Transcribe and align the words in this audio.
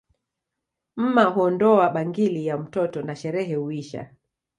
Mma 0.95 1.23
huondoa 1.25 1.89
bangili 1.89 2.45
ya 2.45 2.57
mtoto 2.57 3.01
na 3.01 3.15
sherehe 3.15 3.55
huisha 3.55 4.09